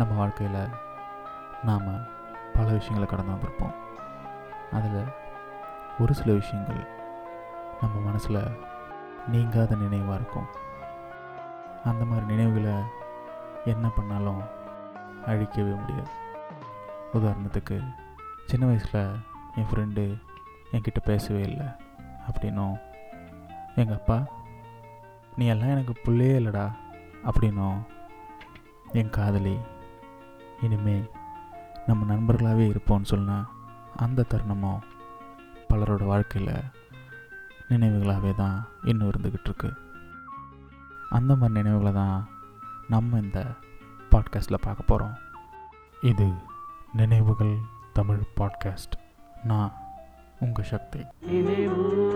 நம்ம 0.00 0.14
வாழ்க்கையில் 0.14 0.68
நாம் 1.64 1.88
பல 2.54 2.66
விஷயங்களை 2.72 3.06
கடந்து 3.06 3.32
வந்திருப்போம். 3.32 3.74
அதில் 4.72 5.08
ஒரு 5.98 6.14
சில 6.14 6.32
விஷயங்கள் 6.32 6.86
நம்ம 7.80 8.00
மனசில் 8.00 8.38
நீங்காத 9.28 9.74
நினைவாக 9.74 10.14
இருக்கும். 10.14 10.46
அந்த 11.84 12.04
மாதிரி 12.04 12.26
நினைவுகளை 12.26 12.82
என்ன 13.64 13.88
பண்ணாலும் 13.88 14.40
அழிக்கவே 15.26 15.74
முடியாது. 15.80 16.12
உதாரணத்துக்கு 17.12 17.94
சின்ன 18.44 18.66
வயசில் 18.66 19.18
என் 19.56 19.68
ஃப்ரெண்டு 19.70 20.22
என்கிட்ட 20.72 21.00
பேசவே 21.04 21.40
இல்லை 21.40 21.66
அப்படின்னும் 22.28 22.80
எங்கள் 23.76 23.96
அப்பா 23.96 24.18
நீ 25.36 25.46
எல்லாம் 25.46 25.68
எனக்கு 25.68 25.92
பிள்ளையே 26.04 26.38
இல்லைடா 26.38 26.70
அப்படின்னும் 27.24 27.78
என் 28.92 29.10
காதலி 29.10 29.60
இனிமே 30.60 31.04
நம்ம 31.86 32.14
நண்பர்களாகவே 32.14 32.66
இருப்போம்னு 32.66 33.04
சொன்ன 33.04 33.44
அந்த 33.96 34.24
தருணமும் 34.28 34.80
பலரோட 35.68 36.04
வாழ்க்கையில் 36.04 36.54
நினைவுகளாகவே 37.68 38.34
தான் 38.34 38.68
இன்னும் 38.82 39.10
இருந்துக்கிட்டு 39.10 39.44
இருக்கு 39.44 39.72
அந்த 41.08 41.34
மாதிரி 41.34 41.62
நினைவுகளை 41.62 41.92
தான் 41.92 42.28
நம்ம 42.88 43.18
இந்த 43.18 43.46
பாட்காஸ்ட்டில் 44.10 44.62
பார்க்க 44.62 44.82
போகிறோம் 44.82 45.16
இது 46.00 46.34
நினைவுகள் 46.92 47.56
தமிழ் 47.92 48.22
பாட்காஸ்ட் 48.36 48.94
நான் 49.44 49.72
உங்கள் 50.40 50.64
சக்தி. 50.64 51.04
நினைவு 51.20 52.09